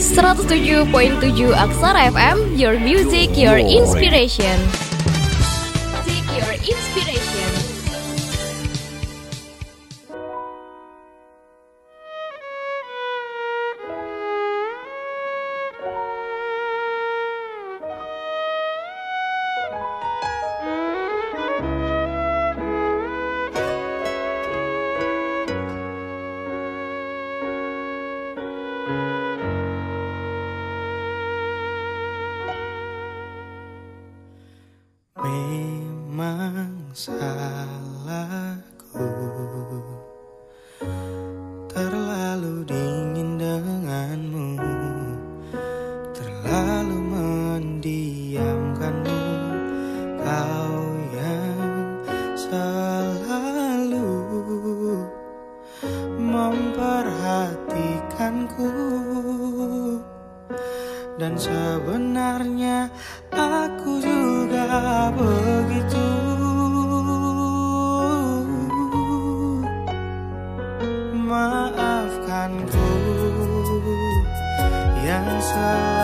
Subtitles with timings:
[0.00, 4.56] 107.7 Aksara FM, your music, your inspiration.
[5.92, 7.09] Music, your inspiration.
[61.20, 62.88] Dan sebenarnya
[63.28, 66.08] aku juga begitu.
[71.28, 72.88] Maafkanku
[75.04, 75.99] yang selalu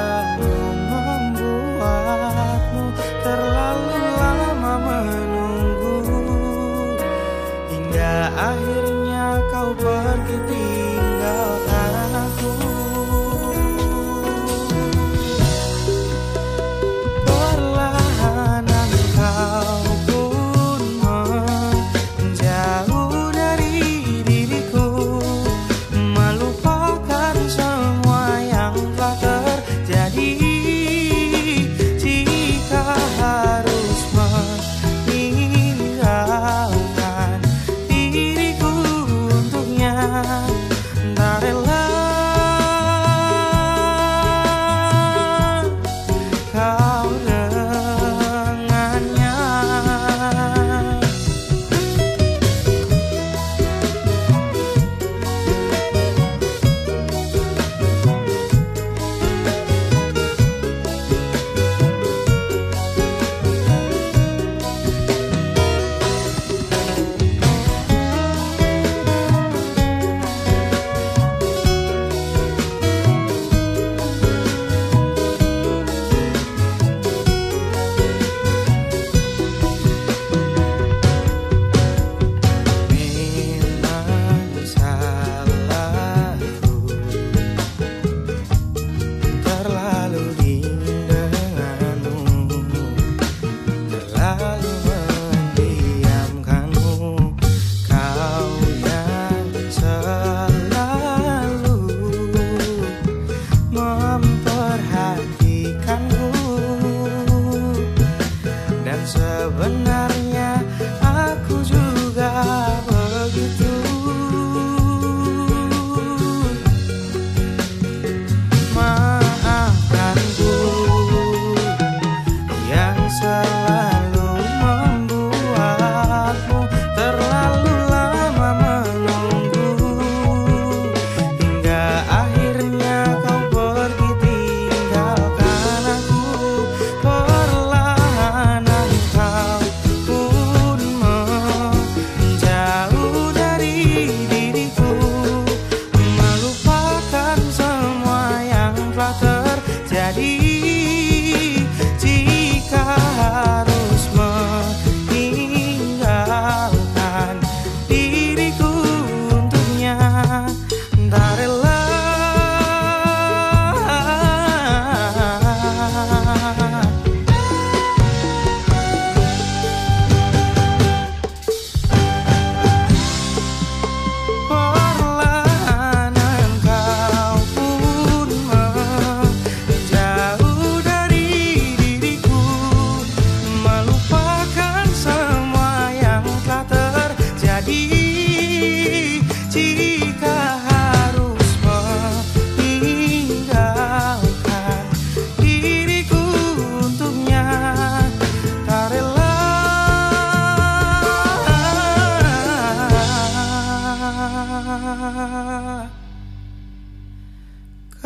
[149.96, 150.55] Daddy.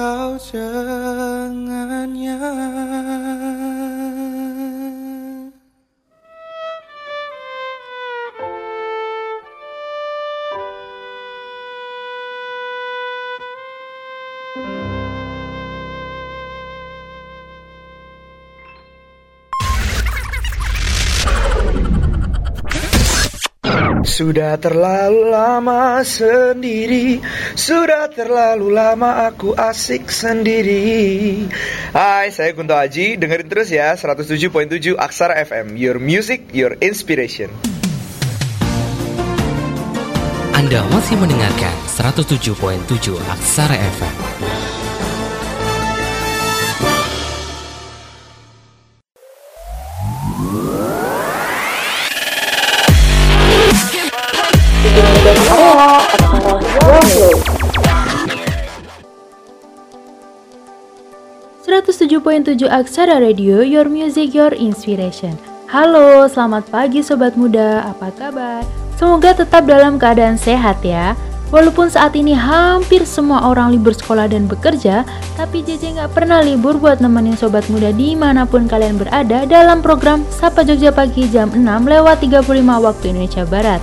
[0.01, 0.59] 飘着
[1.69, 3.50] 暗阳。
[24.21, 27.25] Sudah terlalu lama sendiri.
[27.57, 31.49] Sudah terlalu lama aku asik sendiri.
[31.97, 33.17] Hai, saya Kunto Aji.
[33.17, 34.53] Dengerin terus ya 107.7
[35.01, 37.49] Aksara FM Your music, your inspiration.
[40.53, 44.17] Anda masih mendengarkan 107.7 Aksara FM
[62.51, 65.39] tujuh Aksara Radio, Your Music, Your Inspiration.
[65.71, 68.67] Halo, selamat pagi Sobat Muda, apa kabar?
[68.99, 71.15] Semoga tetap dalam keadaan sehat ya.
[71.55, 75.07] Walaupun saat ini hampir semua orang libur sekolah dan bekerja,
[75.39, 79.79] tapi JJ nggak pernah libur buat nemenin Sobat Muda di mana pun kalian berada dalam
[79.79, 83.83] program Sapa Jogja Pagi jam 6 lewat 35 waktu Indonesia Barat.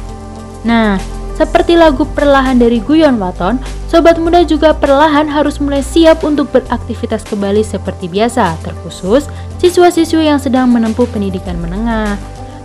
[0.68, 1.00] Nah,
[1.38, 7.22] seperti lagu Perlahan dari Guyon Waton, Sobat Muda juga perlahan harus mulai siap untuk beraktivitas
[7.30, 9.30] kembali seperti biasa, terkhusus
[9.62, 12.18] siswa-siswi yang sedang menempuh pendidikan menengah.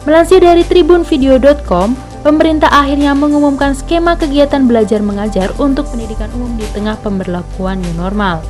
[0.08, 6.96] Melansir dari tribunvideo.com, pemerintah akhirnya mengumumkan skema kegiatan belajar mengajar untuk pendidikan umum di tengah
[7.04, 8.42] pemberlakuan new normal.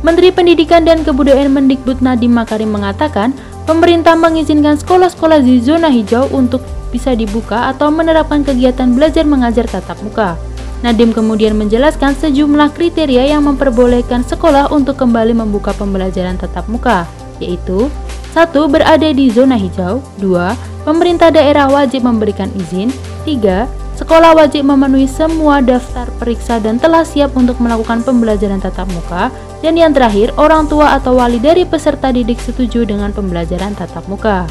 [0.00, 3.32] Menteri Pendidikan dan Kebudayaan Mendikbud Nadiem Makarim mengatakan,
[3.66, 6.62] pemerintah mengizinkan sekolah-sekolah di zona hijau untuk
[6.94, 10.38] bisa dibuka atau menerapkan kegiatan belajar mengajar tatap muka.
[10.80, 17.04] Nadim kemudian menjelaskan sejumlah kriteria yang memperbolehkan sekolah untuk kembali membuka pembelajaran tatap muka,
[17.42, 17.90] yaitu
[18.36, 18.52] 1.
[18.68, 20.86] Berada di zona hijau 2.
[20.86, 22.94] Pemerintah daerah wajib memberikan izin
[23.26, 23.66] 3.
[23.96, 29.32] Sekolah wajib memenuhi semua daftar periksa dan telah siap untuk melakukan pembelajaran tatap muka
[29.66, 34.46] dan yang terakhir, orang tua atau wali dari peserta didik setuju dengan pembelajaran tatap muka.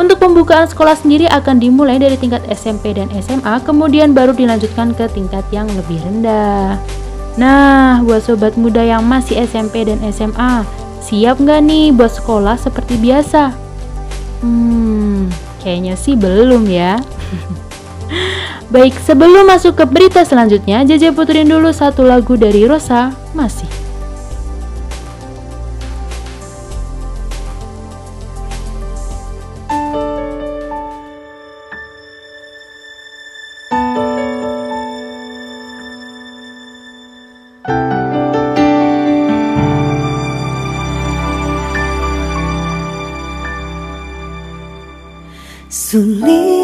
[0.00, 5.12] Untuk pembukaan sekolah sendiri akan dimulai dari tingkat SMP dan SMA, kemudian baru dilanjutkan ke
[5.12, 6.80] tingkat yang lebih rendah.
[7.36, 10.64] Nah, buat sobat muda yang masih SMP dan SMA,
[11.04, 13.52] siap nggak nih buat sekolah seperti biasa?
[14.40, 15.28] Hmm,
[15.60, 16.96] kayaknya sih belum ya.
[18.72, 23.85] Baik, sebelum masuk ke berita selanjutnya, Jaja puterin dulu satu lagu dari Rosa, masih.
[45.96, 46.55] Sulit ku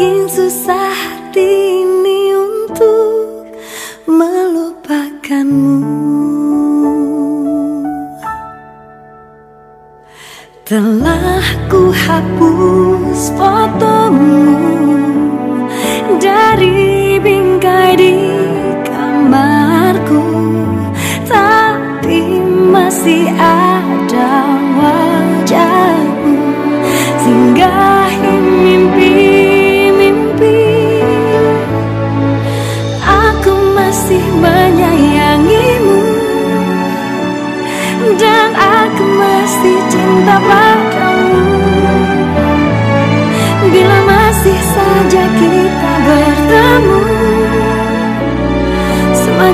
[0.00, 1.44] Semakin susah hati
[1.84, 3.52] ini untuk
[4.08, 5.76] melupakanmu.
[10.64, 14.49] Telah ku hapus fotomu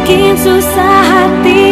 [0.07, 1.65] Semakin susah hati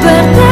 [0.00, 0.43] But.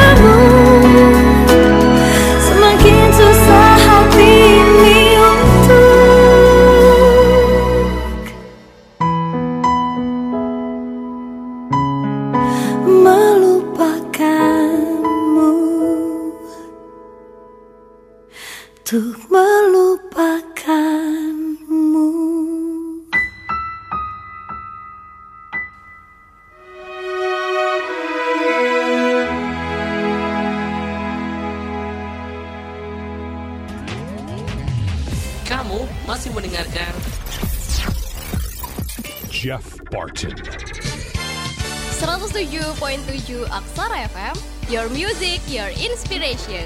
[45.53, 46.65] Your inspiration.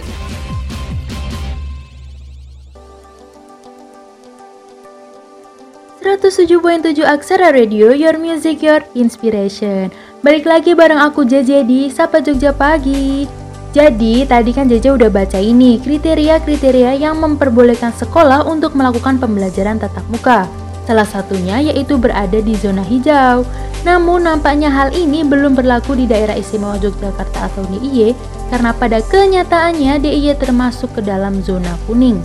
[6.07, 9.91] tujuh Aksara Radio, Your Music, Your Inspiration.
[10.23, 13.27] Balik lagi bareng aku JJ di Sapa Jogja Pagi.
[13.75, 20.07] Jadi tadi kan JJ udah baca ini kriteria-kriteria yang memperbolehkan sekolah untuk melakukan pembelajaran tatap
[20.15, 20.47] muka
[20.87, 23.43] Salah satunya yaitu berada di zona hijau
[23.83, 28.15] Namun nampaknya hal ini belum berlaku di daerah istimewa Yogyakarta atau DIY
[28.55, 32.23] Karena pada kenyataannya DIY termasuk ke dalam zona kuning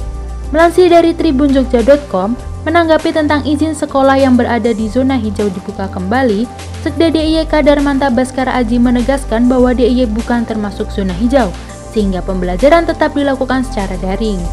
[0.51, 2.36] Melansir dari tribunjogja.com,
[2.68, 6.44] menanggapi tentang izin sekolah yang berada di zona hijau dibuka kembali,
[6.84, 11.48] Sekda DIY Kadar Manta Baskara Aji menegaskan bahwa DIY bukan termasuk zona hijau,
[11.96, 14.44] sehingga pembelajaran tetap dilakukan secara daring.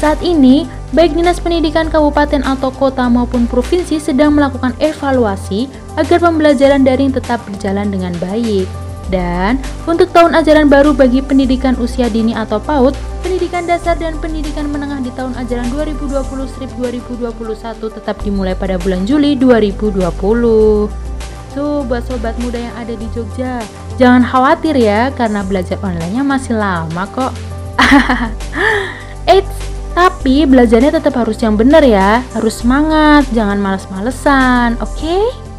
[0.00, 0.64] Saat ini,
[0.96, 5.68] baik Dinas Pendidikan Kabupaten atau kota maupun provinsi sedang melakukan evaluasi
[6.00, 8.64] agar pembelajaran daring tetap berjalan dengan baik.
[9.12, 14.72] Dan untuk tahun ajaran baru bagi pendidikan usia dini atau PAUD, pendidikan dasar dan pendidikan
[14.72, 16.80] menengah di tahun ajaran 2020-2021
[18.00, 20.00] tetap dimulai pada bulan Juli 2020.
[21.52, 23.60] Tuh buat sobat muda yang ada di Jogja,
[24.00, 27.36] jangan khawatir ya karena belajar online-nya masih lama kok.
[30.00, 34.96] Tapi belajarnya tetap harus yang benar ya, harus semangat, jangan males-malesan, oke?
[34.96, 35.49] Okay?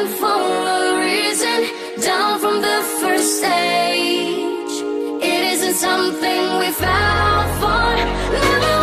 [0.00, 1.60] Born for a reason,
[2.00, 4.74] down from the first stage.
[5.22, 7.96] It isn't something we found for.
[8.32, 8.79] Never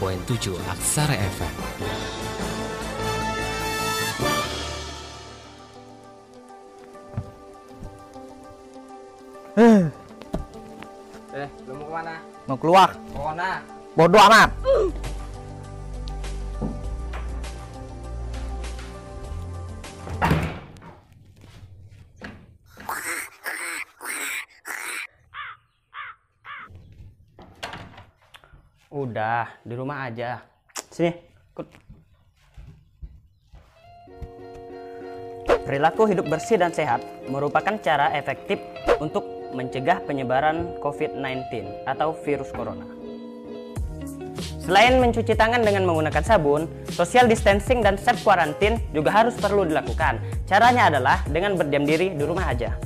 [0.00, 1.54] 107.7 Aksara FM.
[9.56, 12.14] Eh, lu mau ke mana?
[12.44, 12.88] Mau keluar?
[13.16, 13.48] Mau ke mana?
[13.96, 14.65] Bodoh amat.
[29.26, 30.38] Udah, di rumah aja.
[30.86, 31.10] Sini,
[31.50, 31.66] ikut.
[35.66, 38.62] Perilaku hidup bersih dan sehat merupakan cara efektif
[39.02, 41.42] untuk mencegah penyebaran COVID-19
[41.90, 42.86] atau virus corona.
[44.62, 50.22] Selain mencuci tangan dengan menggunakan sabun, social distancing dan self quarantine juga harus perlu dilakukan.
[50.46, 52.78] Caranya adalah dengan berdiam diri di rumah aja.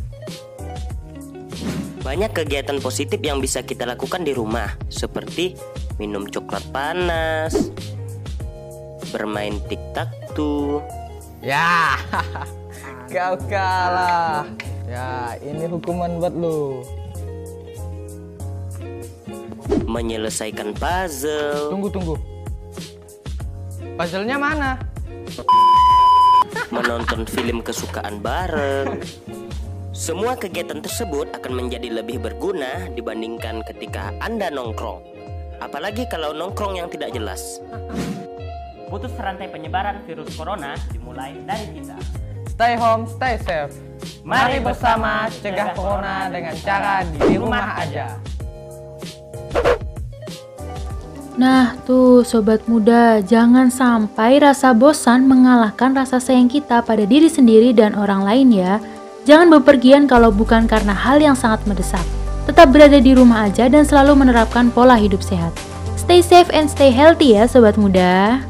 [2.00, 5.52] Banyak kegiatan positif yang bisa kita lakukan di rumah, seperti
[6.00, 7.68] minum coklat panas,
[9.12, 10.80] bermain tic-tac-toe,
[11.44, 12.00] Ya,
[13.12, 14.48] kau kalah.
[14.88, 16.80] Ya, ini hukuman buat lu.
[19.90, 22.14] menyelesaikan puzzle, Tunggu, tunggu.
[23.98, 24.78] Puzzle-nya mana?
[26.70, 29.02] menonton film kesukaan bareng.
[29.90, 35.19] Semua kegiatan tersebut akan menjadi lebih berguna dibandingkan ketika Anda nongkrong.
[35.60, 37.60] Apalagi kalau nongkrong yang tidak jelas.
[38.88, 41.94] Putus rantai penyebaran virus corona dimulai dari kita.
[42.48, 43.76] Stay home, stay safe.
[44.24, 48.16] Mari bersama cegah corona dengan cara di rumah aja.
[51.40, 57.72] Nah tuh sobat muda, jangan sampai rasa bosan mengalahkan rasa sayang kita pada diri sendiri
[57.72, 58.76] dan orang lain ya.
[59.24, 62.04] Jangan bepergian kalau bukan karena hal yang sangat mendesak.
[62.50, 65.54] Tetap berada di rumah aja dan selalu menerapkan pola hidup sehat.
[65.94, 68.42] Stay safe and stay healthy ya sobat muda.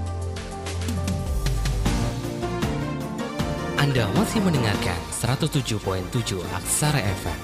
[3.77, 5.85] Anda masih mendengarkan 107.7
[6.57, 7.41] Aksara FM.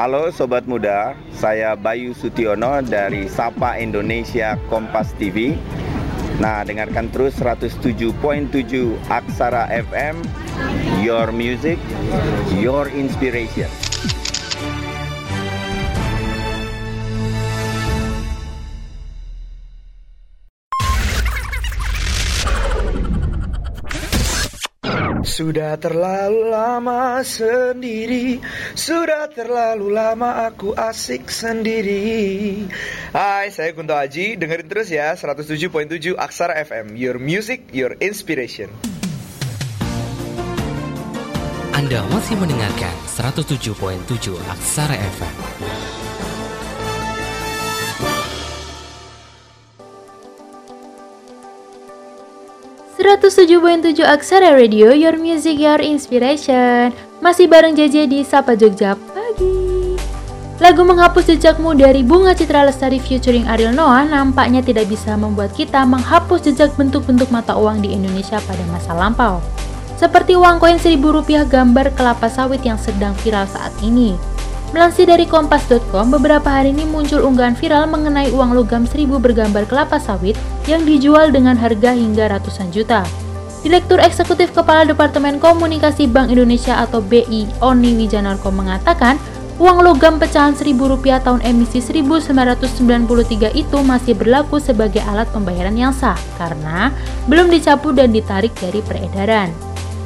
[0.00, 5.60] Halo Sobat Muda, saya Bayu Sutiono dari Sapa Indonesia Kompas TV.
[6.40, 8.08] Nah, dengarkan terus 107.7
[9.12, 10.24] Aksara FM,
[11.04, 11.76] Your Music,
[12.56, 13.89] Your Inspiration.
[25.40, 28.44] Sudah terlalu lama sendiri.
[28.76, 32.68] Sudah terlalu lama aku asik sendiri.
[33.16, 34.36] Hai, saya Kunto Aji.
[34.36, 38.68] Dengerin terus ya 107.7 Aksara FM Your music, your inspiration.
[41.72, 45.36] Anda masih mendengarkan 107.7 Aksara FM.
[53.00, 56.92] 107.7 Aksara Radio, Your Music, Your Inspiration
[57.24, 59.96] Masih bareng JJ di Sapa Jogja Pagi
[60.60, 65.80] Lagu Menghapus Jejakmu dari Bunga Citra Lestari featuring Ariel Noah nampaknya tidak bisa membuat kita
[65.88, 69.40] menghapus jejak bentuk-bentuk mata uang di Indonesia pada masa lampau.
[69.96, 74.12] Seperti uang koin seribu rupiah gambar kelapa sawit yang sedang viral saat ini.
[74.76, 79.96] Melansir dari kompas.com, beberapa hari ini muncul unggahan viral mengenai uang logam seribu bergambar kelapa
[79.96, 80.36] sawit
[80.68, 83.06] yang dijual dengan harga hingga ratusan juta.
[83.60, 89.20] Direktur Eksekutif Kepala Departemen Komunikasi Bank Indonesia atau BI, Oni Wijanarko mengatakan,
[89.60, 95.92] uang logam pecahan seribu rupiah tahun emisi 1993 itu masih berlaku sebagai alat pembayaran yang
[95.92, 96.88] sah karena
[97.28, 99.52] belum dicapu dan ditarik dari peredaran.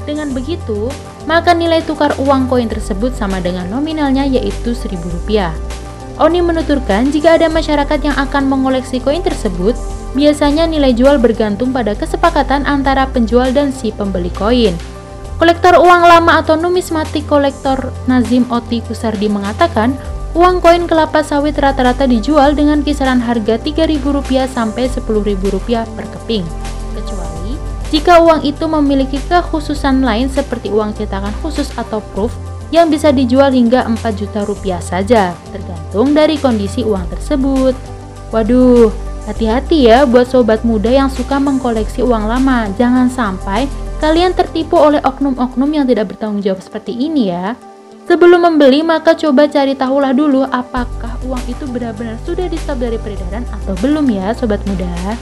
[0.02, 0.90] Dengan begitu,
[1.30, 5.54] maka nilai tukar uang koin tersebut sama dengan nominalnya yaitu seribu rupiah.
[6.22, 9.74] Oni menuturkan jika ada masyarakat yang akan mengoleksi koin tersebut,
[10.14, 14.79] biasanya nilai jual bergantung pada kesepakatan antara penjual dan si pembeli koin.
[15.42, 19.98] Kolektor uang lama atau numismatik kolektor Nazim Oti Kusardi mengatakan,
[20.38, 26.46] uang koin kelapa sawit rata-rata dijual dengan kisaran harga Rp3.000 sampai Rp10.000 per keping.
[26.94, 27.59] Kecuali
[27.90, 32.31] jika uang itu memiliki kekhususan lain seperti uang cetakan khusus atau proof
[32.72, 37.74] yang bisa dijual hingga 4 juta rupiah saja, tergantung dari kondisi uang tersebut.
[38.33, 38.88] Waduh,
[39.29, 42.68] hati-hati ya buat sobat muda yang suka mengkoleksi uang lama.
[42.77, 43.68] Jangan sampai
[44.00, 47.57] kalian tertipu oleh oknum-oknum yang tidak bertanggung jawab seperti ini ya.
[48.05, 53.00] Sebelum membeli, maka coba cari tahulah dulu apakah uang itu benar-benar sudah di stop dari
[53.00, 55.16] peredaran atau belum ya sobat muda.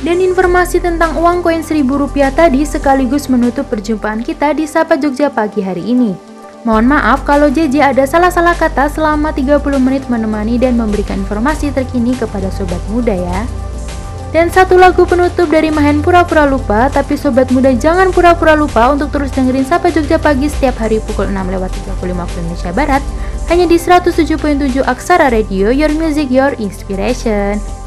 [0.00, 5.28] Dan informasi tentang uang koin seribu rupiah tadi sekaligus menutup perjumpaan kita di Sapa Jogja
[5.28, 6.16] pagi hari ini.
[6.64, 12.16] Mohon maaf kalau JJ ada salah-salah kata selama 30 menit menemani dan memberikan informasi terkini
[12.16, 13.44] kepada sobat muda ya.
[14.32, 19.10] Dan satu lagu penutup dari Mahen Pura-Pura Lupa, tapi sobat muda jangan pura-pura lupa untuk
[19.10, 23.02] terus dengerin Sapa Jogja pagi setiap hari pukul 6 lewat 35 waktu Indonesia Barat,
[23.52, 27.79] hanya di 107.7 Aksara Radio, Your Music, Your Inspiration.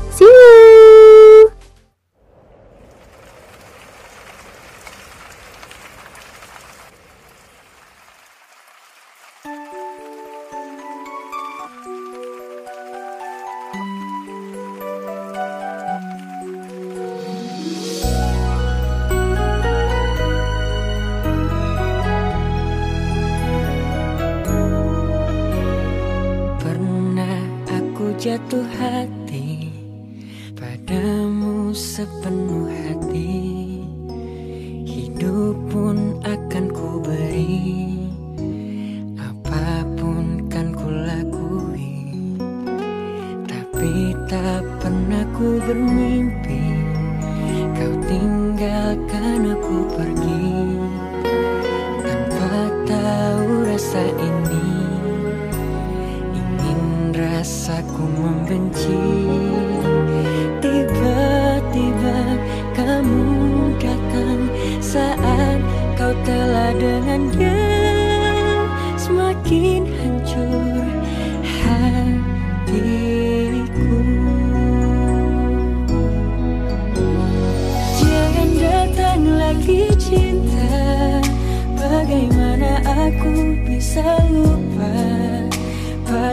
[28.93, 29.73] Hati
[30.53, 33.33] padamu sepenuh hati.
[34.85, 38.05] Hidup pun akan ku beri
[39.17, 42.37] Apa pun kan ku lakui
[43.47, 46.61] Tapi tak pernah ku bermimpi
[47.73, 50.53] Kau tinggalkan aku pergi.
[52.03, 52.53] Tanpa
[52.85, 54.32] tahu rasa ini
[57.63, 58.99] rasaku membenci.
[60.59, 62.19] Tiba-tiba
[62.75, 63.23] kamu
[63.79, 64.51] datang
[64.83, 65.63] saat
[65.95, 67.42] kau telah dengan dia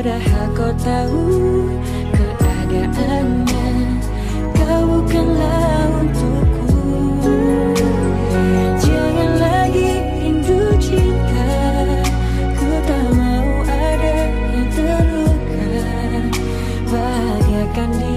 [0.01, 1.29] Padahal kau tahu
[2.17, 3.69] keadaannya.
[4.57, 6.73] Kau bukanlah untukku.
[8.81, 11.53] Jangan lagi rindu cinta.
[12.33, 15.69] Ku tak mau ada yang terluka.
[16.89, 18.10] Bahagiakan dia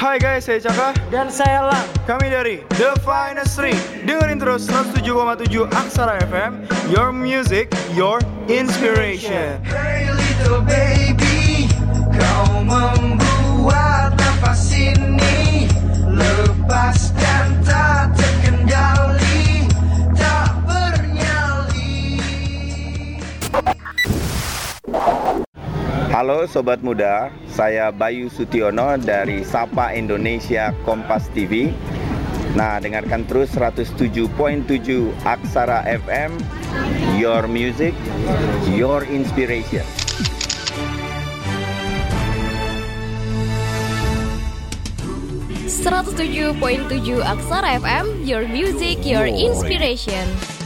[0.00, 0.96] Hai guys, saya Caka.
[1.12, 1.84] Dan saya Lang.
[2.08, 3.76] Kami dari The Finest Three
[4.08, 8.16] Dengerin terus 107,7 Aksara FM Your music, your
[8.48, 9.60] inspiration.
[9.60, 11.68] Hey little baby,
[12.16, 15.68] kau membuat nafas ini
[16.08, 17.09] lepaskan
[26.20, 31.72] Halo Sobat Muda, saya Bayu Sutiono dari Sapa Indonesia Kompas TV.
[32.52, 34.28] Nah, dengarkan terus 107.7
[35.24, 36.36] Aksara FM,
[37.16, 37.96] Your Music,
[38.68, 39.80] Your Inspiration.
[45.64, 50.28] Seratus tujuh poin tujuh Aksara FM, Your Music, Your Inspiration.
[50.28, 50.59] Music, Your Inspiration.